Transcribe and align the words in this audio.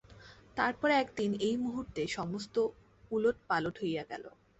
তার 0.57 0.73
পর 0.73 0.89
একদিনে 0.93 1.35
একটি 1.35 1.57
মুহূর্তে 1.57 2.01
সমস্ত 2.17 2.55
উলটপালট 3.11 3.75
হইয়া 3.81 4.03
গেল। 4.11 4.23